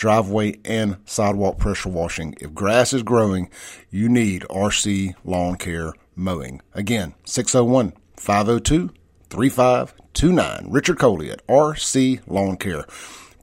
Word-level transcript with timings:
driveway 0.00 0.58
and 0.64 0.96
sidewalk 1.04 1.58
pressure 1.58 1.90
washing. 1.90 2.34
If 2.40 2.54
grass 2.54 2.94
is 2.94 3.02
growing, 3.02 3.50
you 3.90 4.08
need 4.08 4.46
RC 4.48 5.14
Lawn 5.24 5.56
Care 5.56 5.92
Mowing. 6.16 6.62
Again, 6.72 7.14
601 7.24 7.92
502 8.16 8.90
3529. 9.28 10.66
Richard 10.70 10.98
Coley 10.98 11.30
at 11.30 11.46
RC 11.46 12.22
Lawn 12.26 12.56
Care, 12.56 12.86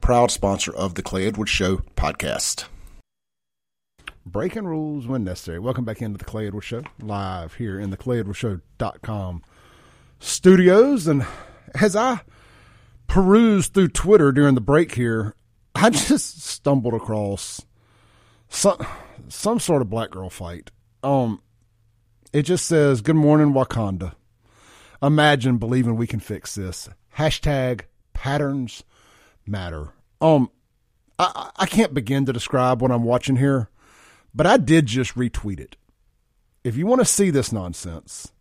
proud 0.00 0.32
sponsor 0.32 0.74
of 0.74 0.96
the 0.96 1.02
Clay 1.02 1.28
Edwards 1.28 1.52
Show 1.52 1.76
podcast. 1.96 2.64
Breaking 4.26 4.64
rules 4.64 5.06
when 5.06 5.22
necessary. 5.22 5.60
Welcome 5.60 5.84
back 5.84 6.02
into 6.02 6.18
the 6.18 6.24
Clay 6.24 6.48
Edwards 6.48 6.66
Show, 6.66 6.82
live 7.00 7.54
here 7.54 7.78
in 7.78 7.90
the 7.90 7.96
ClayEdwardsShow.com 7.96 9.42
studios. 10.18 11.06
And 11.06 11.24
as 11.80 11.94
I 11.94 12.22
perused 13.06 13.74
through 13.74 13.88
Twitter 13.88 14.32
during 14.32 14.56
the 14.56 14.60
break 14.60 14.96
here, 14.96 15.36
I 15.80 15.90
just 15.90 16.42
stumbled 16.42 16.94
across 16.94 17.64
some 18.48 18.84
some 19.28 19.60
sort 19.60 19.80
of 19.80 19.88
black 19.88 20.10
girl 20.10 20.28
fight. 20.28 20.72
Um, 21.04 21.40
it 22.32 22.42
just 22.42 22.66
says, 22.66 23.00
"Good 23.00 23.16
morning, 23.16 23.52
Wakanda." 23.52 24.14
Imagine 25.00 25.58
believing 25.58 25.94
we 25.94 26.08
can 26.08 26.18
fix 26.18 26.56
this. 26.56 26.88
Hashtag 27.16 27.82
patterns 28.12 28.82
matter. 29.46 29.92
Um, 30.20 30.50
I, 31.16 31.50
I 31.54 31.66
can't 31.66 31.94
begin 31.94 32.26
to 32.26 32.32
describe 32.32 32.82
what 32.82 32.90
I'm 32.90 33.04
watching 33.04 33.36
here, 33.36 33.70
but 34.34 34.46
I 34.46 34.56
did 34.56 34.86
just 34.86 35.14
retweet 35.14 35.60
it. 35.60 35.76
If 36.64 36.76
you 36.76 36.86
want 36.86 37.00
to 37.00 37.04
see 37.04 37.30
this 37.30 37.52
nonsense, 37.52 38.32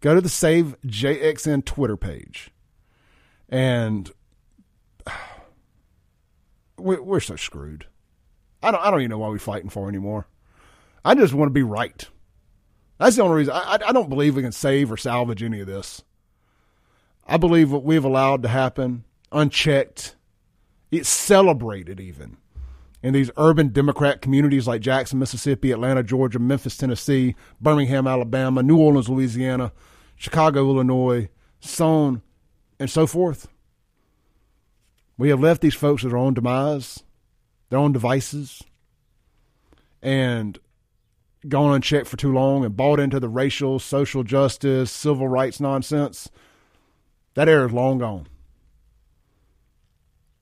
go 0.00 0.16
to 0.16 0.20
the 0.20 0.28
Save 0.28 0.74
JXN 0.84 1.64
Twitter 1.64 1.96
page, 1.96 2.50
and 3.48 4.10
we're, 6.84 7.02
we're 7.02 7.20
so 7.20 7.34
screwed. 7.36 7.86
I 8.62 8.70
don't 8.70 8.80
I 8.80 8.90
don't 8.90 9.00
even 9.00 9.10
know 9.10 9.18
why 9.18 9.28
we're 9.28 9.38
fighting 9.38 9.70
for 9.70 9.88
anymore. 9.88 10.26
I 11.04 11.14
just 11.14 11.34
want 11.34 11.48
to 11.48 11.54
be 11.54 11.62
right. 11.62 12.08
That's 12.98 13.16
the 13.16 13.22
only 13.22 13.36
reason. 13.36 13.54
I, 13.54 13.78
I 13.84 13.92
don't 13.92 14.08
believe 14.08 14.36
we 14.36 14.42
can 14.42 14.52
save 14.52 14.92
or 14.92 14.96
salvage 14.96 15.42
any 15.42 15.60
of 15.60 15.66
this. 15.66 16.02
I 17.26 17.38
believe 17.38 17.72
what 17.72 17.84
we've 17.84 18.04
allowed 18.04 18.42
to 18.42 18.48
happen, 18.48 19.04
unchecked, 19.32 20.14
it's 20.90 21.08
celebrated 21.08 21.98
even 22.00 22.36
in 23.02 23.12
these 23.12 23.30
urban 23.36 23.68
Democrat 23.68 24.22
communities 24.22 24.66
like 24.66 24.80
Jackson, 24.80 25.18
Mississippi, 25.18 25.72
Atlanta, 25.72 26.02
Georgia, 26.02 26.38
Memphis, 26.38 26.76
Tennessee, 26.76 27.34
Birmingham, 27.60 28.06
Alabama, 28.06 28.62
New 28.62 28.78
Orleans, 28.78 29.08
Louisiana, 29.08 29.72
Chicago, 30.16 30.60
Illinois, 30.70 31.28
so 31.60 31.86
on 31.86 32.22
and 32.78 32.90
so 32.90 33.06
forth. 33.06 33.48
We 35.16 35.28
have 35.28 35.40
left 35.40 35.60
these 35.60 35.74
folks 35.74 36.02
to 36.02 36.08
their 36.08 36.18
own 36.18 36.34
demise, 36.34 37.02
their 37.70 37.78
own 37.78 37.92
devices, 37.92 38.62
and 40.02 40.58
gone 41.48 41.74
unchecked 41.74 42.06
for 42.06 42.16
too 42.16 42.32
long 42.32 42.64
and 42.64 42.76
bought 42.76 43.00
into 43.00 43.20
the 43.20 43.28
racial, 43.28 43.78
social 43.78 44.22
justice, 44.22 44.90
civil 44.90 45.28
rights 45.28 45.60
nonsense. 45.60 46.30
That 47.34 47.48
era 47.48 47.66
is 47.66 47.72
long 47.72 47.98
gone. 47.98 48.28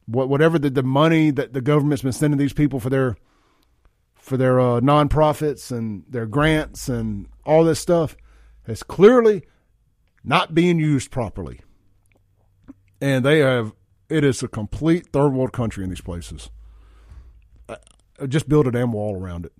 What, 0.06 0.28
Whatever 0.28 0.58
the, 0.58 0.70
the 0.70 0.82
money 0.82 1.30
that 1.30 1.52
the 1.52 1.60
government's 1.60 2.02
been 2.02 2.12
sending 2.12 2.38
these 2.38 2.52
people 2.52 2.80
for 2.80 2.90
their 2.90 3.16
for 4.14 4.36
their 4.36 4.60
uh, 4.60 4.80
nonprofits 4.80 5.76
and 5.76 6.04
their 6.08 6.26
grants 6.26 6.88
and 6.88 7.26
all 7.44 7.64
this 7.64 7.80
stuff 7.80 8.16
has 8.68 8.84
clearly 8.84 9.42
not 10.22 10.54
being 10.54 10.78
used 10.78 11.10
properly. 11.10 11.60
And 13.00 13.24
they 13.24 13.40
have 13.40 13.72
it 14.12 14.24
is 14.24 14.42
a 14.42 14.48
complete 14.48 15.08
third 15.08 15.30
world 15.30 15.52
country 15.52 15.82
in 15.82 15.90
these 15.90 16.02
places. 16.02 16.50
Uh, 17.68 17.76
just 18.28 18.48
build 18.48 18.66
a 18.66 18.70
damn 18.70 18.92
wall 18.92 19.16
around 19.16 19.46
it. 19.46 19.52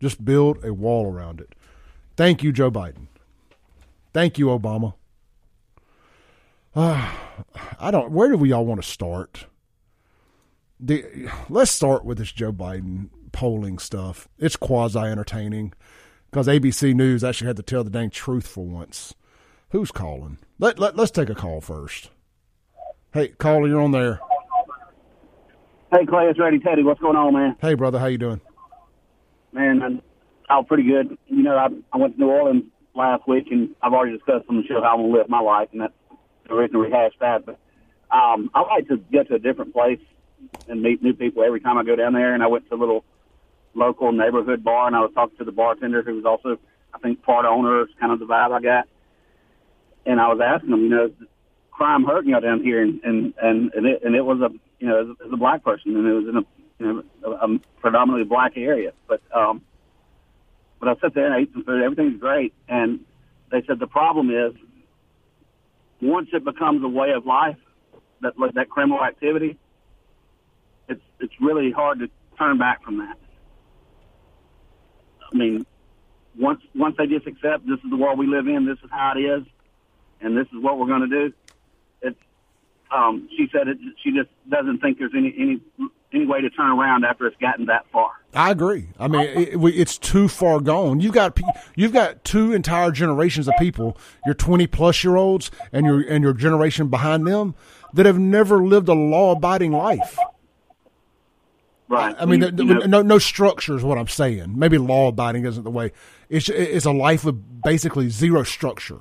Just 0.00 0.24
build 0.24 0.64
a 0.64 0.74
wall 0.74 1.06
around 1.06 1.40
it. 1.40 1.54
Thank 2.16 2.42
you, 2.42 2.52
Joe 2.52 2.70
Biden. 2.70 3.06
Thank 4.12 4.38
you, 4.38 4.46
Obama. 4.46 4.94
Uh, 6.74 7.12
I 7.78 7.90
don't. 7.90 8.10
Where 8.10 8.28
do 8.28 8.36
we 8.36 8.52
all 8.52 8.66
want 8.66 8.82
to 8.82 8.88
start? 8.88 9.46
The, 10.78 11.30
let's 11.48 11.70
start 11.70 12.04
with 12.04 12.18
this 12.18 12.32
Joe 12.32 12.52
Biden 12.52 13.10
polling 13.32 13.78
stuff. 13.78 14.28
It's 14.38 14.56
quasi 14.56 14.98
entertaining 14.98 15.72
because 16.30 16.46
ABC 16.46 16.94
News 16.94 17.22
actually 17.22 17.48
had 17.48 17.56
to 17.56 17.62
tell 17.62 17.84
the 17.84 17.90
dang 17.90 18.10
truth 18.10 18.46
for 18.46 18.64
once. 18.64 19.14
Who's 19.70 19.92
calling? 19.92 20.38
Let, 20.58 20.78
let 20.78 20.96
let's 20.96 21.12
take 21.12 21.30
a 21.30 21.34
call 21.34 21.60
first. 21.60 22.10
Hey, 23.12 23.28
caller, 23.28 23.66
you're 23.66 23.80
on 23.80 23.90
there. 23.90 24.20
Hey, 25.90 26.06
Clay, 26.06 26.26
it's 26.28 26.38
Ready 26.38 26.60
Teddy. 26.60 26.84
What's 26.84 27.00
going 27.00 27.16
on, 27.16 27.34
man? 27.34 27.56
Hey, 27.60 27.74
brother, 27.74 27.98
how 27.98 28.06
you 28.06 28.18
doing? 28.18 28.40
Man, 29.52 29.82
I'm 29.82 30.02
out 30.48 30.68
pretty 30.68 30.84
good. 30.84 31.18
You 31.26 31.42
know, 31.42 31.56
I, 31.56 31.68
I 31.92 31.96
went 31.96 32.14
to 32.14 32.20
New 32.20 32.28
Orleans 32.30 32.64
last 32.94 33.26
week, 33.26 33.48
and 33.50 33.70
I've 33.82 33.92
already 33.92 34.16
discussed 34.16 34.44
on 34.48 34.58
the 34.58 34.62
show 34.62 34.80
how 34.80 34.94
I'm 34.94 35.02
gonna 35.02 35.12
live 35.12 35.28
my 35.28 35.40
life, 35.40 35.70
and 35.72 35.80
that's 35.80 35.92
the 36.48 36.54
reason 36.54 36.74
to 36.74 36.78
rehash 36.78 37.12
that. 37.18 37.44
But 37.44 37.58
um, 38.12 38.48
I 38.54 38.60
like 38.60 38.86
to 38.88 38.98
get 39.10 39.26
to 39.28 39.34
a 39.34 39.38
different 39.40 39.72
place 39.72 39.98
and 40.68 40.80
meet 40.80 41.02
new 41.02 41.12
people 41.12 41.42
every 41.42 41.60
time 41.60 41.78
I 41.78 41.82
go 41.82 41.96
down 41.96 42.12
there. 42.12 42.32
And 42.32 42.44
I 42.44 42.46
went 42.46 42.68
to 42.68 42.76
a 42.76 42.78
little 42.78 43.04
local 43.74 44.12
neighborhood 44.12 44.62
bar, 44.62 44.86
and 44.86 44.94
I 44.94 45.00
was 45.00 45.10
talking 45.16 45.36
to 45.38 45.44
the 45.44 45.50
bartender, 45.50 46.04
who 46.04 46.14
was 46.14 46.24
also, 46.24 46.60
I 46.94 46.98
think, 46.98 47.24
part 47.24 47.44
owner. 47.44 47.82
It's 47.82 47.92
kind 47.98 48.12
of 48.12 48.20
the 48.20 48.26
vibe 48.26 48.52
I 48.52 48.60
got. 48.60 48.88
And 50.06 50.20
I 50.20 50.28
was 50.28 50.40
asking 50.40 50.70
him, 50.70 50.82
you 50.82 50.90
know, 50.90 51.10
crime 51.70 52.04
hurt 52.04 52.26
you 52.26 52.32
know 52.32 52.40
down 52.40 52.62
here, 52.62 52.82
and 52.82 53.00
and 53.02 53.34
and, 53.40 53.72
and 53.74 53.86
it 53.86 54.02
and 54.04 54.14
it 54.14 54.22
was 54.24 54.40
a 54.40 54.50
you 54.78 54.88
know 54.88 55.00
it 55.00 55.06
was 55.08 55.32
a 55.32 55.36
black 55.36 55.64
person, 55.64 55.96
and 55.96 56.06
it 56.06 56.12
was 56.12 56.28
in 56.28 56.36
a 56.36 56.44
you 56.78 57.04
know 57.22 57.30
a, 57.30 57.46
a 57.46 57.58
predominantly 57.80 58.24
black 58.24 58.52
area, 58.56 58.92
but 59.08 59.20
um, 59.34 59.62
but 60.78 60.88
I 60.88 60.94
sat 61.00 61.14
there 61.14 61.26
and 61.26 61.34
I 61.34 61.40
ate 61.40 61.52
some 61.52 61.64
food. 61.64 61.82
Everything's 61.82 62.20
great, 62.20 62.54
and 62.68 63.00
they 63.50 63.62
said 63.66 63.78
the 63.78 63.86
problem 63.86 64.30
is 64.30 64.54
once 66.00 66.28
it 66.32 66.44
becomes 66.44 66.82
a 66.82 66.88
way 66.88 67.10
of 67.10 67.26
life, 67.26 67.58
that 68.22 68.34
that 68.54 68.70
criminal 68.70 69.04
activity, 69.04 69.58
it's 70.88 71.02
it's 71.20 71.34
really 71.40 71.70
hard 71.70 72.00
to 72.00 72.10
turn 72.38 72.58
back 72.58 72.82
from 72.82 72.98
that. 72.98 73.18
I 75.32 75.36
mean, 75.36 75.66
once 76.38 76.60
once 76.74 76.96
they 76.98 77.06
just 77.06 77.26
accept 77.26 77.66
this 77.66 77.78
is 77.84 77.90
the 77.90 77.96
world 77.96 78.18
we 78.18 78.26
live 78.26 78.46
in, 78.46 78.66
this 78.66 78.78
is 78.82 78.90
how 78.90 79.12
it 79.16 79.20
is, 79.20 79.44
and 80.20 80.36
this 80.36 80.46
is 80.46 80.62
what 80.62 80.78
we're 80.78 80.86
going 80.86 81.08
to 81.08 81.28
do 81.28 81.34
um, 82.90 83.28
she 83.36 83.48
said 83.52 83.68
it, 83.68 83.78
she 84.02 84.10
just 84.10 84.28
doesn't 84.48 84.80
think 84.80 84.98
there's 84.98 85.12
any 85.16 85.34
any 85.38 85.60
any 86.12 86.26
way 86.26 86.40
to 86.40 86.50
turn 86.50 86.70
around 86.70 87.04
after 87.04 87.26
it's 87.26 87.36
gotten 87.40 87.66
that 87.66 87.86
far. 87.92 88.10
I 88.34 88.50
agree. 88.50 88.88
I 88.98 89.08
mean, 89.08 89.22
it, 89.22 89.56
it's 89.56 89.98
too 89.98 90.28
far 90.28 90.60
gone. 90.60 91.00
You've 91.00 91.14
got 91.14 91.38
you've 91.76 91.92
got 91.92 92.24
two 92.24 92.52
entire 92.52 92.90
generations 92.90 93.48
of 93.48 93.54
people, 93.58 93.96
your 94.26 94.34
twenty 94.34 94.66
plus 94.66 95.02
year 95.04 95.16
olds 95.16 95.50
and 95.72 95.86
your 95.86 96.00
and 96.00 96.22
your 96.22 96.32
generation 96.32 96.88
behind 96.88 97.26
them 97.26 97.54
that 97.94 98.06
have 98.06 98.18
never 98.18 98.64
lived 98.64 98.88
a 98.88 98.94
law 98.94 99.32
abiding 99.32 99.72
life. 99.72 100.18
Right. 101.88 102.14
I 102.16 102.24
mean, 102.24 102.40
you, 102.40 102.52
you 102.56 102.74
know, 102.74 102.86
no 102.86 103.02
no 103.02 103.18
structure 103.18 103.76
is 103.76 103.82
what 103.82 103.98
I'm 103.98 104.08
saying. 104.08 104.56
Maybe 104.56 104.78
law 104.78 105.08
abiding 105.08 105.44
isn't 105.44 105.64
the 105.64 105.70
way. 105.70 105.92
It's 106.28 106.48
it's 106.48 106.86
a 106.86 106.92
life 106.92 107.24
with 107.24 107.62
basically 107.62 108.10
zero 108.10 108.44
structure. 108.44 109.00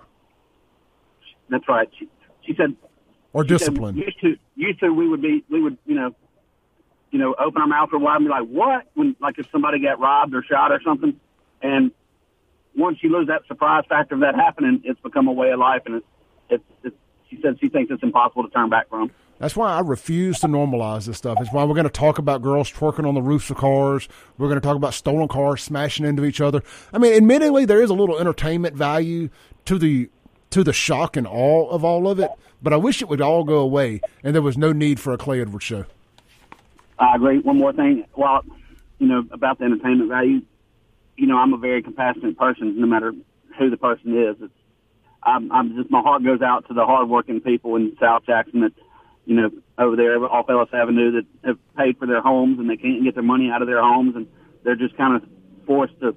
That's 1.49 1.67
right. 1.67 1.89
She, 1.97 2.07
she 2.45 2.55
said 2.55 2.75
or 3.33 3.43
discipline. 3.43 3.95
Said, 3.95 4.03
used 4.05 4.19
to, 4.21 4.35
used 4.55 4.79
to, 4.79 4.93
we 4.93 5.07
would 5.07 5.21
be, 5.21 5.43
we 5.49 5.61
would, 5.61 5.77
you 5.85 5.95
know, 5.95 6.15
you 7.11 7.19
know, 7.19 7.35
open 7.39 7.61
our 7.61 7.67
mouth 7.67 7.89
for 7.89 7.95
a 7.95 7.99
while 7.99 8.17
and 8.17 8.25
be 8.25 8.29
like, 8.29 8.47
"What?" 8.47 8.85
When 8.93 9.15
like 9.19 9.39
if 9.39 9.47
somebody 9.51 9.81
got 9.81 9.99
robbed 9.99 10.33
or 10.35 10.43
shot 10.43 10.71
or 10.71 10.79
something, 10.85 11.19
and 11.61 11.91
once 12.75 12.99
you 13.01 13.11
lose 13.11 13.27
that 13.27 13.41
surprise 13.47 13.83
factor 13.89 14.15
of 14.15 14.21
that 14.21 14.35
happening, 14.35 14.81
it's 14.83 14.99
become 15.01 15.27
a 15.27 15.31
way 15.31 15.49
of 15.51 15.59
life, 15.59 15.81
and 15.85 15.95
it's, 15.95 16.05
it's, 16.49 16.63
it's 16.83 16.95
she 17.29 17.39
said 17.41 17.57
she 17.59 17.69
thinks 17.69 17.91
it's 17.91 18.03
impossible 18.03 18.43
to 18.43 18.49
turn 18.49 18.69
back 18.69 18.89
from. 18.89 19.11
That's 19.39 19.55
why 19.55 19.71
I 19.71 19.79
refuse 19.79 20.39
to 20.41 20.47
normalize 20.47 21.05
this 21.05 21.17
stuff. 21.17 21.37
It's 21.39 21.51
why 21.53 21.63
we're 21.63 21.73
going 21.73 21.85
to 21.85 21.89
talk 21.89 22.17
about 22.17 22.41
girls 22.41 22.69
twerking 22.71 23.07
on 23.07 23.13
the 23.13 23.21
roofs 23.21 23.49
of 23.49 23.55
cars. 23.55 24.09
We're 24.37 24.49
going 24.49 24.59
to 24.59 24.65
talk 24.65 24.75
about 24.75 24.93
stolen 24.93 25.29
cars 25.29 25.63
smashing 25.63 26.05
into 26.05 26.25
each 26.25 26.41
other. 26.41 26.61
I 26.91 26.97
mean, 26.97 27.13
admittedly, 27.13 27.63
there 27.63 27.81
is 27.81 27.89
a 27.89 27.93
little 27.93 28.19
entertainment 28.19 28.75
value 28.75 29.29
to 29.65 29.77
the 29.79 30.09
to 30.49 30.63
the 30.63 30.73
shock 30.73 31.15
and 31.15 31.25
awe 31.27 31.69
of 31.69 31.85
all 31.85 32.07
of 32.09 32.19
it. 32.19 32.29
But 32.61 32.73
I 32.73 32.77
wish 32.77 33.01
it 33.01 33.07
would 33.07 33.21
all 33.21 33.43
go 33.43 33.59
away 33.59 34.01
and 34.23 34.35
there 34.35 34.41
was 34.41 34.57
no 34.57 34.71
need 34.71 34.99
for 34.99 35.13
a 35.13 35.17
Clay 35.17 35.41
Edwards 35.41 35.65
show. 35.65 35.85
I 36.97 37.15
agree. 37.15 37.39
One 37.39 37.57
more 37.57 37.71
thing, 37.71 38.05
well, 38.15 38.43
you 38.97 39.07
know, 39.07 39.23
about 39.31 39.59
the 39.59 39.65
entertainment 39.65 40.09
value. 40.09 40.41
You 41.15 41.27
know, 41.27 41.37
I'm 41.37 41.53
a 41.53 41.57
very 41.57 41.81
compassionate 41.81 42.37
person, 42.37 42.79
no 42.79 42.87
matter 42.87 43.13
who 43.57 43.69
the 43.69 43.77
person 43.77 44.17
is. 44.17 44.35
It's, 44.41 44.53
I'm, 45.23 45.51
I'm 45.51 45.75
just 45.75 45.89
my 45.89 46.01
heart 46.01 46.23
goes 46.23 46.41
out 46.41 46.67
to 46.67 46.73
the 46.73 46.85
hardworking 46.85 47.41
people 47.41 47.75
in 47.75 47.95
South 47.99 48.23
Jackson 48.25 48.61
that, 48.61 48.73
you 49.25 49.35
know, 49.35 49.49
over 49.77 49.95
there 49.95 50.21
off 50.25 50.49
Ellis 50.49 50.69
Avenue 50.73 51.11
that 51.11 51.25
have 51.45 51.57
paid 51.77 51.97
for 51.97 52.07
their 52.07 52.21
homes 52.21 52.59
and 52.59 52.69
they 52.69 52.77
can't 52.77 53.03
get 53.03 53.15
their 53.15 53.23
money 53.23 53.49
out 53.49 53.61
of 53.61 53.67
their 53.67 53.81
homes 53.81 54.15
and 54.15 54.27
they're 54.63 54.75
just 54.75 54.95
kind 54.97 55.15
of 55.15 55.29
forced 55.65 55.97
to 56.01 56.15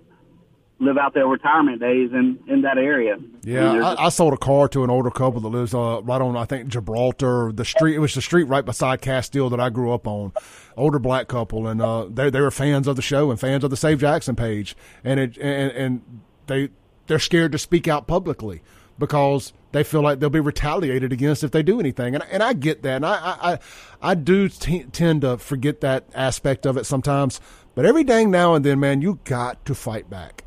live 0.83 0.99
out 0.99 1.15
their 1.15 1.27
retirement 1.27 1.81
days 1.81 2.11
in 2.13 2.39
in 2.47 2.63
that 2.63 2.79
area. 2.79 3.17
Yeah, 3.43 3.73
I, 3.73 3.93
I, 3.95 4.07
I, 4.07 4.09
sold 4.09 4.33
a 4.33 4.37
car 4.37 4.69
to 4.69 4.85
an 4.85 4.91
older 4.91 5.11
couple 5.11 5.41
that 5.41 5.49
lives 5.49 5.75
uh, 5.75 6.01
right 6.03 6.21
on 6.21 6.37
I 6.37 6.45
think 6.45 6.69
Gibraltar, 6.69 7.53
the 7.53 7.65
street. 7.65 7.95
It 7.95 8.01
was 8.01 8.15
the 8.15 8.23
street 8.23 8.45
right 8.45 8.65
beside 8.65 9.01
Castile 9.01 9.51
that 9.51 9.61
I 9.61 9.71
grew 9.71 9.93
up 9.93 10.07
on. 10.07 10.33
Older 10.77 10.99
black 10.99 11.29
couple, 11.29 11.67
and 11.67 11.81
uh, 11.81 12.07
they 12.09 12.31
they 12.31 12.41
were 12.41 12.51
fans 12.51 12.89
of 12.89 12.97
the 12.97 13.03
show 13.03 13.31
and 13.31 13.39
fans 13.39 13.65
of 13.65 13.71
the 13.71 13.77
Save 13.77 14.01
Jackson 14.01 14.37
page, 14.37 14.77
and 15.05 15.21
it 15.21 15.37
and, 15.39 15.73
and 15.73 16.21
they 16.47 16.71
they're 17.07 17.19
scared 17.19 17.53
to 17.53 17.59
speak 17.59 17.89
out 17.89 18.07
publicly 18.07 18.63
because 18.99 19.53
they 19.73 19.83
feel 19.83 20.03
like 20.03 20.21
they'll 20.21 20.31
be 20.31 20.41
retaliated 20.41 21.13
against 21.13 21.43
if 21.43 21.51
they 21.51 21.63
do 21.63 21.81
anything. 21.81 22.15
And, 22.15 22.25
and 22.31 22.43
I 22.43 22.53
get 22.53 22.83
that. 22.83 22.97
And 22.97 23.07
I, 23.07 23.17
I, 23.43 23.59
I 24.01 24.15
do 24.15 24.49
t- 24.49 24.85
tend 24.93 25.23
to 25.23 25.39
forget 25.39 25.81
that 25.81 26.05
aspect 26.15 26.67
of 26.67 26.77
it 26.77 26.85
sometimes. 26.85 27.41
But 27.75 27.87
every 27.87 28.05
dang 28.05 28.31
now 28.31 28.55
and 28.55 28.65
then, 28.65 28.81
man, 28.81 29.01
you 29.01 29.19
got 29.25 29.65
to 29.65 29.75
fight 29.75 30.11
back. 30.11 30.45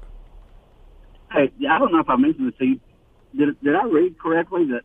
Hey, 1.36 1.52
I 1.70 1.80
don't 1.80 1.92
know 1.92 2.00
if 2.00 2.10
I 2.10 2.16
mentioned 2.16 2.48
this 2.48 2.58
to 2.60 2.66
you. 2.66 2.80
Did, 3.38 3.62
did 3.62 3.76
I 3.76 3.84
read 3.84 4.18
correctly 4.18 4.66
that 4.68 4.82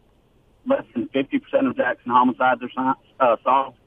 less 0.66 0.82
than 0.94 1.08
50% 1.08 1.68
of 1.68 1.76
Jackson 1.76 2.10
homicides 2.10 2.60
are 2.76 2.96
uh, 3.20 3.36
solved? 3.44 3.78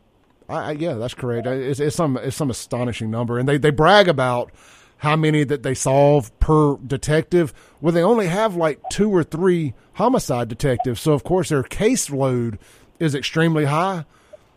I, 0.48 0.72
yeah, 0.72 0.94
that's 0.94 1.14
correct. 1.14 1.46
It's, 1.46 1.80
it's, 1.80 1.96
some 1.96 2.18
it's 2.18 2.36
some 2.36 2.50
astonishing 2.50 3.12
number, 3.12 3.38
and 3.38 3.48
they, 3.48 3.58
they 3.58 3.70
brag 3.70 4.08
about 4.08 4.52
how 4.98 5.18
many 5.18 5.44
that 5.44 5.64
they 5.64 5.74
solve 5.74 6.38
per 6.40 6.78
detective. 6.78 7.54
Well, 7.82 7.94
they 7.94 8.04
only 8.04 8.28
have 8.28 8.56
like 8.56 8.80
two 8.90 9.10
or 9.10 9.24
three 9.24 9.74
homicide 9.94 10.48
detectives, 10.48 11.02
so 11.02 11.12
of 11.12 11.24
course 11.24 11.50
their 11.50 11.64
caseload 11.64 12.58
is 13.00 13.14
extremely 13.14 13.66
high. 13.66 14.06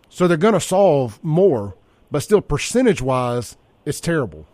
So 0.08 0.28
they're 0.28 0.36
going 0.36 0.54
to 0.54 0.60
solve 0.60 1.22
more, 1.24 1.74
but 2.10 2.22
still 2.22 2.40
percentage 2.40 3.02
wise, 3.02 3.56
it's 3.84 4.00
terrible. 4.00 4.46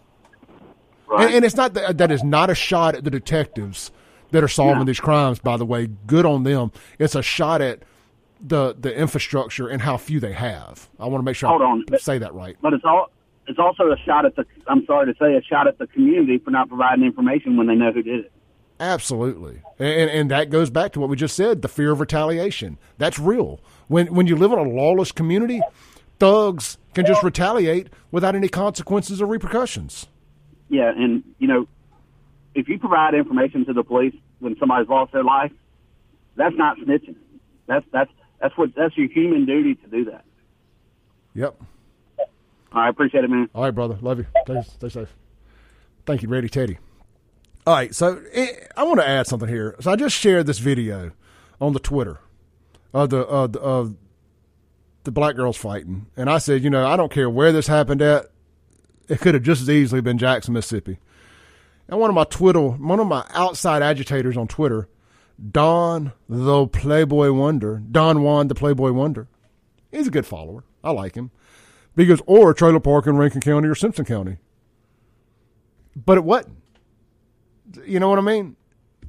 Right. 1.13 1.27
And, 1.27 1.37
and, 1.37 1.45
it's 1.45 1.57
not 1.57 1.75
that, 1.75 1.99
that 1.99 2.11
is 2.11 2.25
not 2.25 2.49
a 2.49 2.55
shot 2.55 2.95
at 2.95 3.05
the 3.05 3.11
detectives 3.11 3.91
that 4.31 4.43
are 4.43 4.49
solving 4.49 4.79
yeah. 4.79 4.85
these 4.85 5.01
crimes. 5.01 5.39
By 5.39 5.59
the 5.59 5.67
way, 5.67 5.89
good 6.07 6.25
on 6.25 6.43
them. 6.43 6.73
It's 6.99 7.15
a 7.15 7.23
shot 7.23 7.61
at 7.61 7.85
the 8.41 8.75
the 8.79 8.93
infrastructure 8.95 9.69
and 9.69 9.83
how 9.83 9.97
few 9.97 10.21
they 10.21 10.33
have. 10.33 10.89
I 10.99 11.07
want 11.07 11.21
to 11.21 11.25
make 11.25 11.37
sure 11.37 11.49
Hold 11.49 11.63
I 11.63 11.67
on. 11.67 11.85
say 11.99 12.19
that 12.19 12.35
right. 12.35 12.57
But 12.61 12.73
it's 12.73 12.85
all 12.85 13.11
it's 13.47 13.59
also 13.59 13.91
a 13.93 13.97
shot 13.99 14.25
at 14.25 14.37
the. 14.37 14.45
I'm 14.67 14.85
sorry 14.87 15.13
to 15.13 15.19
say, 15.19 15.37
a 15.37 15.43
shot 15.43 15.67
at 15.67 15.79
the 15.79 15.87
community 15.87 16.39
for 16.39 16.51
not 16.51 16.69
providing 16.69 17.05
information 17.05 17.57
when 17.57 17.67
they 17.67 17.75
know 17.75 17.93
who 17.93 18.03
did 18.03 18.25
it. 18.27 18.33
Absolutely, 18.81 19.63
and 19.79 20.11
and 20.11 20.31
that 20.31 20.51
goes 20.51 20.71
back 20.71 20.93
to 20.93 21.01
what 21.01 21.09
we 21.09 21.17
just 21.17 21.37
said: 21.37 21.63
the 21.63 21.69
fear 21.69 21.93
of 21.93 22.01
retaliation. 22.01 22.79
That's 22.99 23.19
real. 23.19 23.61
When 23.89 24.13
when 24.15 24.27
you 24.27 24.37
live 24.37 24.53
in 24.53 24.59
a 24.59 24.63
lawless 24.63 25.13
community, 25.13 25.61
thugs 26.19 26.79
can 26.95 27.07
just 27.07 27.23
retaliate 27.23 27.91
without 28.11 28.35
any 28.35 28.49
consequences 28.49 29.21
or 29.21 29.27
repercussions. 29.27 30.09
Yeah, 30.73 30.91
and 30.91 31.23
you 31.39 31.49
know, 31.49 31.69
if 32.55 32.67
you 32.67 32.79
provide 32.79 33.13
information 33.13 33.67
to 33.67 33.75
the 33.75 33.85
police 33.85 34.15
when 34.39 34.57
somebody's 34.59 34.89
lost 34.89 35.13
their 35.13 35.23
life, 35.23 35.53
that's 36.35 36.57
not 36.57 36.79
snitching. 36.79 37.17
That's 37.67 37.85
that's 37.93 38.11
that's 38.41 38.57
what 38.57 38.75
that's 38.75 38.97
your 38.97 39.09
human 39.09 39.45
duty 39.45 39.75
to 39.75 39.87
do 39.89 40.07
that. 40.07 40.25
Yep. 41.35 41.61
I 42.73 42.89
appreciate 42.89 43.23
it, 43.23 43.29
man. 43.29 43.51
All 43.55 43.65
right, 43.65 43.71
brother. 43.71 43.99
Love 44.01 44.21
you. 44.21 44.27
Stay, 44.45 44.63
stay 44.63 44.89
safe. 44.89 45.15
Thank 46.07 46.23
you, 46.23 46.31
Ready 46.31 46.49
Teddy. 46.49 46.79
All 47.67 47.75
right, 47.75 47.95
so 47.95 48.23
eh, 48.33 48.49
I 48.75 48.85
want 48.85 48.99
to 48.99 49.07
add 49.07 49.27
something 49.27 49.51
here. 49.51 49.77
So 49.81 49.93
I 49.93 49.97
just 49.97 50.17
shared 50.17 50.47
this 50.47 50.59
video 50.59 51.13
on 51.61 51.75
the 51.75 51.81
Twitter 51.81 52.19
of 52.95 53.11
the 53.11 53.19
of 53.19 53.53
the, 53.53 53.61
of 53.61 53.95
the 55.05 55.13
black 55.13 55.37
girls 55.37 55.59
fighting, 55.59 56.07
and 56.17 56.31
I 56.31 56.39
said, 56.39 56.65
you 56.65 56.71
know, 56.71 56.87
I 56.87 56.97
don't 56.97 57.13
care 57.13 57.29
where 57.29 57.53
this 57.53 57.67
happened 57.67 58.01
at 58.01 58.32
it 59.09 59.21
could 59.21 59.35
have 59.35 59.43
just 59.43 59.63
as 59.63 59.71
easily 59.71 60.01
been 60.01 60.19
Jackson, 60.19 60.55
Mississippi. 60.55 60.99
And 61.89 62.01
one 62.01 62.11
of 62.11 62.15
my 62.15 62.25
Twitter, 62.25 62.61
one 62.61 63.01
of 63.01 63.07
my 63.07 63.27
outside 63.31 63.83
agitators 63.83 64.37
on 64.37 64.49
Twitter, 64.49 64.89
Don 65.51 66.13
the 66.29 66.67
Playboy 66.67 67.33
Wonder, 67.33 67.83
Don 67.91 68.23
Juan 68.23 68.49
the 68.49 68.55
Playboy 68.55 68.93
Wonder. 68.93 69.29
He's 69.91 70.07
a 70.07 70.11
good 70.11 70.27
follower. 70.27 70.65
I 70.83 70.91
like 70.91 71.15
him. 71.15 71.31
Because 71.95 72.23
or 72.27 72.55
trailer 72.55 72.81
park 72.81 73.07
in 73.07 73.17
Rankin 73.17 73.41
County 73.41 73.69
or 73.69 73.75
Simpson 73.75 74.05
County. 74.05 74.39
But 75.95 76.17
it 76.17 76.25
wasn't. 76.25 76.57
You 77.85 78.01
know 78.01 78.09
what 78.09 78.19
I 78.19 78.23
mean? 78.23 78.57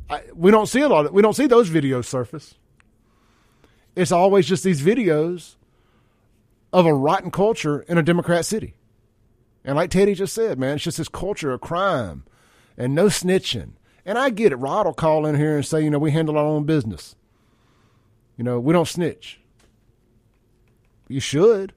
I, 0.10 0.24
we 0.34 0.52
don't 0.52 0.68
see 0.68 0.82
a 0.82 0.90
lot 0.90 1.06
of 1.06 1.14
we 1.14 1.22
don't 1.22 1.34
see 1.34 1.48
those 1.48 1.70
videos 1.70 2.06
surface. 2.06 2.56
It's 3.96 4.12
always 4.12 4.46
just 4.46 4.64
these 4.64 4.82
videos 4.82 5.56
of 6.74 6.86
a 6.86 6.94
rotten 6.94 7.32
culture 7.32 7.82
in 7.82 7.98
a 7.98 8.04
Democrat 8.04 8.46
city. 8.46 8.74
And 9.66 9.76
like 9.76 9.90
Teddy 9.90 10.14
just 10.14 10.34
said, 10.34 10.60
man, 10.60 10.76
it's 10.76 10.84
just 10.84 10.98
this 10.98 11.08
culture 11.08 11.52
of 11.52 11.62
crime 11.62 12.26
and 12.78 12.94
no 12.94 13.06
snitching. 13.06 13.74
And 14.06 14.18
I 14.18 14.30
get 14.30 14.52
it. 14.52 14.58
Rod 14.58 14.86
will 14.86 14.94
call 14.94 15.26
in 15.26 15.36
here 15.36 15.56
and 15.56 15.66
say, 15.66 15.82
you 15.82 15.90
know, 15.90 16.00
we 16.00 16.12
handle 16.12 16.38
our 16.38 16.46
own 16.46 16.66
business. 16.66 17.16
You 18.38 18.44
know, 18.44 18.60
we 18.60 18.74
don't 18.74 18.88
snitch. 18.88 19.40
You 21.08 21.20
should. 21.20 21.74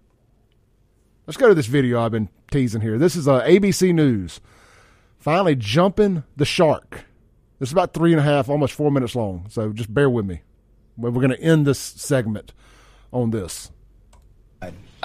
Let's 1.26 1.36
go 1.36 1.48
to 1.48 1.54
this 1.54 1.66
video 1.66 2.00
I've 2.00 2.12
been 2.12 2.28
teasing 2.50 2.80
here. 2.80 2.98
This 2.98 3.16
is 3.16 3.28
uh, 3.28 3.42
ABC 3.42 3.94
News. 3.94 4.40
Finally 5.18 5.56
jumping 5.56 6.24
the 6.36 6.44
shark. 6.44 7.04
This 7.58 7.68
is 7.68 7.72
about 7.72 7.94
three 7.94 8.12
and 8.12 8.20
a 8.20 8.24
half, 8.24 8.48
almost 8.48 8.74
four 8.74 8.90
minutes 8.90 9.14
long. 9.14 9.46
So 9.48 9.72
just 9.72 9.92
bear 9.92 10.10
with 10.10 10.26
me. 10.26 10.42
We're 10.96 11.10
going 11.10 11.30
to 11.30 11.40
end 11.40 11.66
this 11.66 11.78
segment 11.78 12.52
on 13.12 13.30
this. 13.30 13.70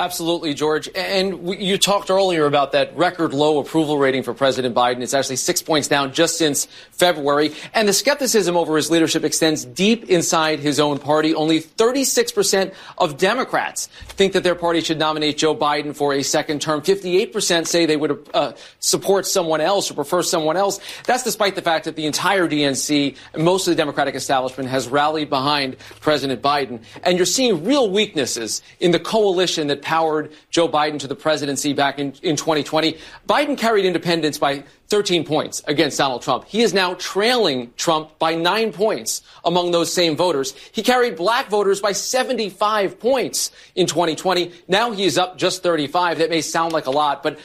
Absolutely, 0.01 0.56
George. 0.56 0.89
And 0.95 1.62
you 1.62 1.77
talked 1.77 2.09
earlier 2.09 2.48
about 2.48 2.71
that 2.71 2.98
record 2.98 3.36
low 3.36 3.59
approval 3.59 4.00
rating 4.00 4.24
for 4.24 4.33
President 4.33 4.74
Biden. 4.74 5.03
It's 5.03 5.13
actually 5.13 5.36
six 5.36 5.62
points 5.62 5.88
down 5.88 6.12
just 6.12 6.39
since 6.39 6.65
February. 6.89 7.53
And 7.75 7.88
the 7.88 7.94
skepticism 7.94 8.57
over 8.57 8.75
his 8.77 8.89
leadership 8.89 9.24
extends 9.24 9.63
deep 9.63 10.09
inside 10.09 10.57
his 10.57 10.80
own 10.80 10.98
party. 10.98 11.36
Only 11.36 11.62
36% 11.62 12.74
of 12.98 13.19
Democrats 13.19 13.89
think 14.07 14.33
that 14.33 14.42
their 14.44 14.56
party 14.56 14.81
should 14.81 14.98
nominate 14.98 15.38
Joe 15.38 15.56
Biden 15.56 15.95
for 15.95 16.15
a 16.15 16.24
second 16.24 16.63
term. 16.63 16.81
58% 16.81 17.68
say 17.68 17.86
they 17.86 17.95
would 17.95 18.27
uh, 18.33 18.53
support 18.80 19.27
someone 19.27 19.62
else 19.62 19.91
or 19.91 19.93
prefer 19.93 20.24
someone 20.24 20.58
else. 20.58 20.79
That's 21.05 21.22
despite 21.22 21.53
the 21.53 21.62
fact 21.62 21.86
that 21.86 21.96
the 21.96 22.08
entire 22.08 22.48
DNC, 22.48 23.17
most 23.38 23.67
of 23.67 23.72
the 23.74 23.75
Democratic 23.75 24.15
establishment, 24.15 24.67
has 24.67 24.88
rallied 24.88 25.29
behind 25.29 25.77
President 26.00 26.41
Biden. 26.41 26.81
And 27.03 27.17
you're 27.17 27.27
seeing 27.27 27.63
real 27.63 27.88
weaknesses 27.88 28.63
in 28.79 28.89
the 28.89 29.00
coalition 29.00 29.67
that 29.67 29.84
powered 29.91 30.31
Joe 30.50 30.69
Biden 30.69 31.00
to 31.00 31.07
the 31.07 31.15
presidency 31.15 31.74
back 31.74 32.00
in, 32.00 32.13
in 32.24 32.38
2020. 32.38 32.98
Biden 33.27 33.57
carried 33.57 33.83
independents 33.83 34.38
by 34.38 34.63
13 34.88 35.25
points 35.25 35.62
against 35.67 35.98
Donald 35.98 36.21
Trump. 36.21 36.45
He 36.45 36.62
is 36.62 36.74
now 36.74 36.93
trailing 36.93 37.74
Trump 37.75 38.17
by 38.17 38.36
nine 38.36 38.71
points 38.71 39.21
among 39.43 39.71
those 39.71 39.91
same 39.91 40.15
voters. 40.15 40.53
He 40.71 40.81
carried 40.81 41.17
black 41.17 41.50
voters 41.50 41.81
by 41.81 41.91
75 41.91 43.01
points 43.01 43.51
in 43.75 43.86
2020. 43.86 44.53
Now 44.69 44.91
he 44.91 45.03
is 45.03 45.17
up 45.17 45.38
just 45.38 45.62
35. 45.62 46.19
That 46.19 46.29
may 46.29 46.39
sound 46.39 46.71
like 46.71 46.86
a 46.86 46.91
lot, 46.91 47.21
but. 47.21 47.38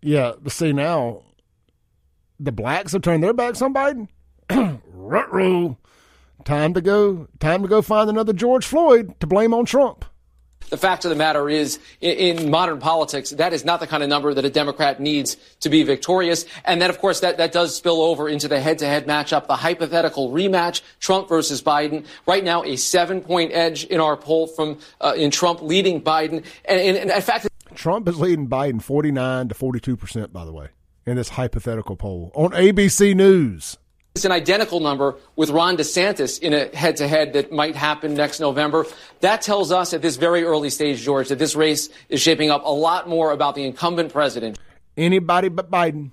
Yeah, 0.00 0.32
but 0.42 0.50
see 0.50 0.72
now, 0.72 1.22
the 2.40 2.50
blacks 2.50 2.94
have 2.94 3.02
turned 3.02 3.22
their 3.22 3.32
backs 3.32 3.62
on 3.62 3.72
Biden. 3.72 4.08
Rut 4.92 5.32
Time 6.44 6.74
to 6.74 6.80
go. 6.80 7.28
Time 7.38 7.62
to 7.62 7.68
go 7.68 7.80
find 7.80 8.10
another 8.10 8.32
George 8.32 8.66
Floyd 8.66 9.20
to 9.20 9.28
blame 9.28 9.54
on 9.54 9.66
Trump. 9.66 10.04
The 10.72 10.78
fact 10.78 11.04
of 11.04 11.10
the 11.10 11.16
matter 11.16 11.50
is, 11.50 11.78
in, 12.00 12.50
modern 12.50 12.78
politics, 12.78 13.28
that 13.28 13.52
is 13.52 13.62
not 13.62 13.80
the 13.80 13.86
kind 13.86 14.02
of 14.02 14.08
number 14.08 14.32
that 14.32 14.42
a 14.42 14.48
Democrat 14.48 15.00
needs 15.00 15.36
to 15.60 15.68
be 15.68 15.82
victorious. 15.82 16.46
And 16.64 16.80
then, 16.80 16.88
of 16.88 16.98
course, 16.98 17.20
that, 17.20 17.36
that 17.36 17.52
does 17.52 17.76
spill 17.76 18.00
over 18.00 18.26
into 18.26 18.48
the 18.48 18.58
head-to-head 18.58 19.06
matchup, 19.06 19.48
the 19.48 19.56
hypothetical 19.56 20.30
rematch, 20.30 20.80
Trump 20.98 21.28
versus 21.28 21.62
Biden. 21.62 22.06
Right 22.26 22.42
now, 22.42 22.62
a 22.62 22.76
seven-point 22.76 23.52
edge 23.52 23.84
in 23.84 24.00
our 24.00 24.16
poll 24.16 24.46
from 24.46 24.78
uh, 25.02 25.12
in 25.14 25.30
Trump 25.30 25.60
leading 25.60 26.00
Biden. 26.00 26.42
And, 26.64 26.80
and, 26.80 26.96
and 26.96 27.10
in 27.10 27.20
fact, 27.20 27.48
Trump 27.74 28.08
is 28.08 28.18
leading 28.18 28.48
Biden 28.48 28.80
49 28.80 29.48
to 29.48 29.54
42 29.54 29.94
percent, 29.98 30.32
by 30.32 30.46
the 30.46 30.52
way, 30.54 30.68
in 31.04 31.16
this 31.16 31.28
hypothetical 31.28 31.96
poll 31.96 32.32
on 32.34 32.52
ABC 32.52 33.14
News. 33.14 33.76
It's 34.14 34.26
an 34.26 34.32
identical 34.32 34.80
number 34.80 35.16
with 35.36 35.48
Ron 35.48 35.78
DeSantis 35.78 36.38
in 36.38 36.52
a 36.52 36.66
head 36.76 36.96
to 36.96 37.08
head 37.08 37.32
that 37.32 37.50
might 37.50 37.74
happen 37.74 38.12
next 38.12 38.40
November. 38.40 38.84
That 39.20 39.40
tells 39.40 39.72
us 39.72 39.94
at 39.94 40.02
this 40.02 40.16
very 40.16 40.44
early 40.44 40.68
stage, 40.68 41.00
George, 41.00 41.28
that 41.28 41.38
this 41.38 41.56
race 41.56 41.88
is 42.10 42.20
shaping 42.20 42.50
up 42.50 42.62
a 42.66 42.70
lot 42.70 43.08
more 43.08 43.32
about 43.32 43.54
the 43.54 43.64
incumbent 43.64 44.12
president. 44.12 44.58
Anybody 44.98 45.48
but 45.48 45.70
Biden. 45.70 46.10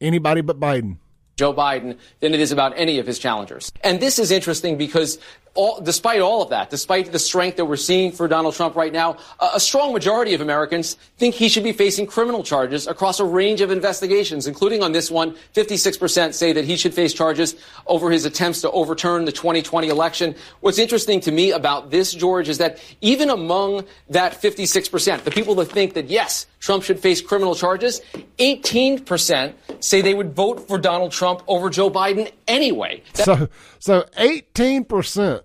Anybody 0.00 0.40
but 0.40 0.58
Biden. 0.58 0.96
Joe 1.36 1.52
Biden 1.52 1.98
than 2.20 2.32
it 2.32 2.40
is 2.40 2.52
about 2.52 2.72
any 2.74 2.98
of 2.98 3.06
his 3.06 3.18
challengers. 3.18 3.70
And 3.84 4.00
this 4.00 4.18
is 4.18 4.30
interesting 4.30 4.78
because 4.78 5.18
all, 5.56 5.80
despite 5.80 6.20
all 6.20 6.42
of 6.42 6.50
that, 6.50 6.70
despite 6.70 7.10
the 7.10 7.18
strength 7.18 7.56
that 7.56 7.64
we're 7.64 7.76
seeing 7.76 8.12
for 8.12 8.28
Donald 8.28 8.54
Trump 8.54 8.76
right 8.76 8.92
now, 8.92 9.16
a, 9.40 9.50
a, 9.54 9.60
strong 9.60 9.92
majority 9.92 10.34
of 10.34 10.40
Americans 10.40 10.94
think 11.16 11.34
he 11.34 11.48
should 11.48 11.64
be 11.64 11.72
facing 11.72 12.06
criminal 12.06 12.42
charges 12.42 12.86
across 12.86 13.18
a 13.18 13.24
range 13.24 13.60
of 13.60 13.70
investigations, 13.70 14.46
including 14.46 14.82
on 14.82 14.92
this 14.92 15.10
one. 15.10 15.34
56% 15.54 16.34
say 16.34 16.52
that 16.52 16.64
he 16.64 16.76
should 16.76 16.94
face 16.94 17.12
charges 17.12 17.56
over 17.86 18.10
his 18.10 18.24
attempts 18.24 18.60
to 18.60 18.70
overturn 18.70 19.24
the 19.24 19.32
2020 19.32 19.88
election. 19.88 20.34
What's 20.60 20.78
interesting 20.78 21.20
to 21.20 21.32
me 21.32 21.50
about 21.50 21.90
this, 21.90 22.12
George, 22.12 22.48
is 22.48 22.58
that 22.58 22.78
even 23.00 23.30
among 23.30 23.84
that 24.10 24.40
56%, 24.40 25.24
the 25.24 25.30
people 25.30 25.54
that 25.56 25.66
think 25.66 25.94
that 25.94 26.08
yes, 26.08 26.46
Trump 26.60 26.82
should 26.82 27.00
face 27.00 27.20
criminal 27.20 27.54
charges, 27.54 28.00
18% 28.38 29.54
say 29.80 30.00
they 30.00 30.14
would 30.14 30.34
vote 30.34 30.66
for 30.68 30.78
Donald 30.78 31.12
Trump 31.12 31.42
over 31.46 31.70
Joe 31.70 31.90
Biden 31.90 32.30
anyway. 32.46 33.02
That- 33.14 33.24
so, 33.24 33.48
so 33.78 34.04
18% 34.18 35.42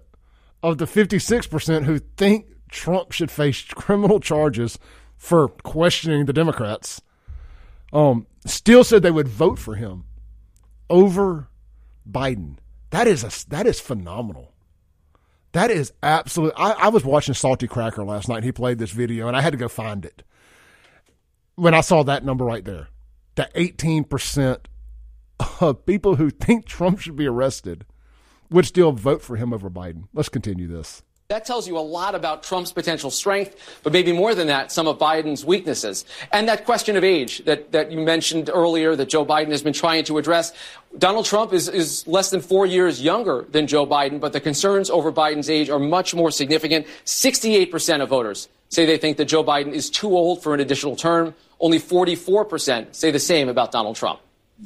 of 0.64 0.78
the 0.78 0.86
56% 0.86 1.86
who 1.86 2.00
think 2.00 2.48
Trump 2.70 3.12
should 3.12 3.32
face 3.32 3.64
criminal 3.64 4.20
charges 4.20 4.80
for 5.18 5.50
questioning 5.50 6.26
the 6.26 6.34
Democrats 6.34 7.02
um, 7.94 8.28
still 8.46 8.84
said 8.84 9.04
they 9.04 9.12
would 9.12 9.28
vote 9.28 9.60
for 9.60 9.76
him 9.76 10.06
over 10.90 11.50
Biden. 12.10 12.58
That 12.90 13.08
is 13.08 13.24
a, 13.24 13.50
that 13.50 13.68
is 13.68 13.80
phenomenal. 13.80 14.54
That 15.54 15.70
is 15.70 15.92
absolute. 16.02 16.54
I, 16.56 16.72
I 16.72 16.90
was 16.90 17.04
watching 17.04 17.34
Salty 17.34 17.68
Cracker 17.68 18.04
last 18.04 18.30
night. 18.30 18.44
He 18.44 18.52
played 18.52 18.80
this 18.80 18.92
video, 18.92 19.28
and 19.28 19.36
I 19.36 19.42
had 19.42 19.52
to 19.52 19.58
go 19.58 19.68
find 19.68 20.06
it. 20.06 20.24
When 21.56 21.74
I 21.74 21.82
saw 21.82 22.04
that 22.04 22.24
number 22.24 22.46
right 22.46 22.64
there, 22.64 22.88
that 23.36 23.52
eighteen 23.56 24.06
percent 24.06 24.68
of 25.60 25.86
people 25.86 26.16
who 26.16 26.30
think 26.30 26.66
Trump 26.66 27.00
should 27.00 27.18
be 27.18 27.28
arrested 27.28 27.86
would 28.52 28.66
still 28.66 28.92
vote 28.92 29.22
for 29.22 29.38
him 29.38 29.54
over 29.54 29.70
Biden. 29.70 30.08
Let's 30.14 30.30
continue 30.30 30.68
this. 30.68 31.02
That 31.32 31.46
tells 31.46 31.66
you 31.66 31.78
a 31.78 31.80
lot 31.80 32.14
about 32.14 32.44
Trump's 32.44 32.74
potential 32.74 33.10
strength, 33.10 33.56
but 33.84 33.94
maybe 33.94 34.12
more 34.12 34.36
than 34.36 34.48
that, 34.48 34.70
some 34.70 34.86
of 34.86 35.00
Biden's 35.00 35.46
weaknesses. 35.46 36.04
And 36.34 36.46
that 36.50 36.66
question 36.66 36.98
of 36.98 37.06
age 37.06 37.46
that, 37.46 37.72
that 37.72 37.90
you 37.90 38.02
mentioned 38.02 38.50
earlier 38.54 38.98
that 38.98 39.08
Joe 39.08 39.26
Biden 39.26 39.48
has 39.52 39.64
been 39.64 39.72
trying 39.72 40.04
to 40.04 40.18
address. 40.18 40.52
Donald 40.98 41.26
Trump 41.26 41.54
is, 41.54 41.70
is 41.70 42.06
less 42.06 42.32
than 42.32 42.42
four 42.42 42.66
years 42.66 43.02
younger 43.02 43.46
than 43.50 43.66
Joe 43.66 43.88
Biden, 43.88 44.20
but 44.20 44.34
the 44.34 44.42
concerns 44.42 44.90
over 44.90 45.10
Biden's 45.10 45.50
age 45.50 45.70
are 45.70 45.80
much 45.80 46.14
more 46.14 46.32
significant. 46.32 46.86
68% 47.06 48.02
of 48.02 48.10
voters 48.10 48.50
say 48.68 48.86
they 48.86 48.98
think 48.98 49.16
that 49.16 49.26
Joe 49.26 49.42
Biden 49.42 49.72
is 49.72 49.90
too 49.90 50.10
old 50.10 50.44
for 50.44 50.54
an 50.54 50.60
additional 50.60 50.98
term. 50.98 51.34
Only 51.62 51.80
44% 51.80 52.94
say 52.94 53.10
the 53.10 53.20
same 53.20 53.48
about 53.48 53.72
Donald 53.72 53.96
Trump. 53.96 54.20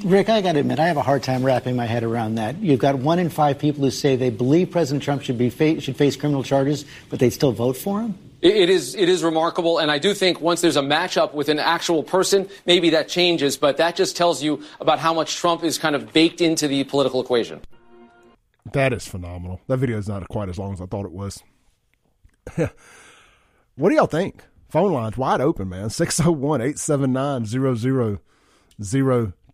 Rick, 0.03 0.29
I 0.29 0.41
got 0.41 0.53
to 0.53 0.59
admit, 0.59 0.79
I 0.79 0.87
have 0.87 0.97
a 0.97 1.01
hard 1.01 1.23
time 1.23 1.43
wrapping 1.43 1.75
my 1.75 1.85
head 1.85 2.03
around 2.03 2.35
that. 2.35 2.57
You've 2.57 2.79
got 2.79 2.95
one 2.95 3.17
in 3.17 3.29
five 3.29 3.57
people 3.59 3.83
who 3.83 3.91
say 3.91 4.15
they 4.15 4.29
believe 4.29 4.71
President 4.71 5.03
Trump 5.03 5.21
should 5.21 5.37
be 5.37 5.49
fa- 5.49 5.79
should 5.79 5.95
face 5.95 6.17
criminal 6.17 6.43
charges, 6.43 6.85
but 7.09 7.19
they'd 7.19 7.29
still 7.29 7.53
vote 7.53 7.77
for 7.77 8.01
him. 8.01 8.17
It 8.41 8.69
is 8.69 8.93
it 8.93 9.07
is 9.07 9.23
remarkable, 9.23 9.79
and 9.79 9.89
I 9.89 9.97
do 9.97 10.13
think 10.13 10.41
once 10.41 10.61
there's 10.61 10.75
a 10.75 10.81
matchup 10.81 11.33
with 11.33 11.49
an 11.49 11.59
actual 11.59 12.03
person, 12.03 12.49
maybe 12.65 12.89
that 12.91 13.07
changes. 13.07 13.57
But 13.57 13.77
that 13.77 13.95
just 13.95 14.17
tells 14.17 14.43
you 14.43 14.61
about 14.81 14.99
how 14.99 15.13
much 15.13 15.37
Trump 15.37 15.63
is 15.63 15.77
kind 15.77 15.95
of 15.95 16.11
baked 16.11 16.41
into 16.41 16.67
the 16.67 16.83
political 16.83 17.21
equation. 17.21 17.61
That 18.73 18.91
is 18.93 19.07
phenomenal. 19.07 19.61
That 19.67 19.77
video 19.77 19.97
is 19.97 20.07
not 20.07 20.27
quite 20.27 20.49
as 20.49 20.59
long 20.59 20.73
as 20.73 20.81
I 20.81 20.85
thought 20.87 21.05
it 21.05 21.11
was. 21.11 21.41
what 22.55 23.89
do 23.89 23.95
y'all 23.95 24.07
think? 24.07 24.43
Phone 24.69 24.91
lines 24.91 25.17
wide 25.17 25.41
open, 25.41 25.69
man. 25.69 25.89
601 25.91 26.61
879 26.61 27.45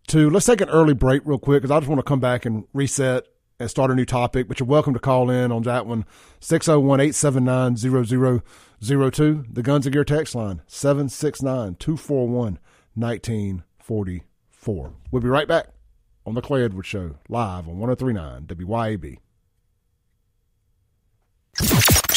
0002. 0.08 0.30
Let's 0.30 0.46
take 0.46 0.60
an 0.60 0.68
early 0.68 0.94
break 0.94 1.22
real 1.24 1.38
quick 1.38 1.62
because 1.62 1.70
I 1.70 1.80
just 1.80 1.88
want 1.88 1.98
to 2.00 2.04
come 2.04 2.20
back 2.20 2.44
and 2.44 2.64
reset 2.72 3.26
and 3.58 3.70
start 3.70 3.90
a 3.90 3.94
new 3.94 4.04
topic. 4.04 4.48
But 4.48 4.60
you're 4.60 4.66
welcome 4.66 4.94
to 4.94 5.00
call 5.00 5.30
in 5.30 5.52
on 5.52 5.62
that 5.62 5.86
one. 5.86 6.04
601 6.40 7.00
879 7.00 7.76
0002. 7.76 9.44
The 9.50 9.62
Guns 9.62 9.86
and 9.86 9.92
Gear 9.92 10.04
text 10.04 10.34
line 10.34 10.62
769 10.66 11.76
241 11.76 12.58
1944. 12.94 14.92
We'll 15.10 15.22
be 15.22 15.28
right 15.28 15.48
back 15.48 15.68
on 16.26 16.34
The 16.34 16.42
Clay 16.42 16.64
Edwards 16.64 16.88
Show, 16.88 17.16
live 17.28 17.68
on 17.68 17.78
1039 17.78 18.46
WYAB. 18.46 19.18